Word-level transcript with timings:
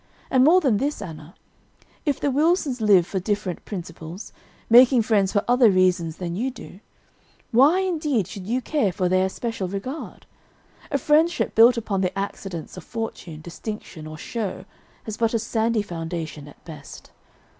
And 0.31 0.43
more 0.43 0.59
than 0.61 0.77
this, 0.77 0.99
Anna; 0.99 1.35
if 2.07 2.19
the 2.19 2.31
Wilsons 2.31 2.81
live 2.81 3.05
for 3.05 3.19
different 3.19 3.63
principles, 3.65 4.33
making 4.67 5.03
friends 5.03 5.31
for 5.31 5.45
other 5.47 5.69
reasons 5.69 6.17
than 6.17 6.35
you 6.35 6.49
do, 6.49 6.79
why, 7.51 7.81
indeed, 7.81 8.27
should 8.27 8.47
you 8.47 8.61
care 8.61 8.91
for 8.91 9.07
their 9.07 9.27
especial 9.27 9.67
regard? 9.67 10.25
A 10.89 10.97
friendship 10.97 11.53
built 11.53 11.77
upon 11.77 12.01
the 12.01 12.17
accidents 12.17 12.77
of 12.77 12.83
fortune, 12.83 13.41
distinction, 13.41 14.07
or 14.07 14.17
show, 14.17 14.65
has 15.03 15.17
but 15.17 15.35
a 15.35 15.37
sandy 15.37 15.83
foundation 15.83 16.47
at 16.47 16.65
best. 16.65 17.11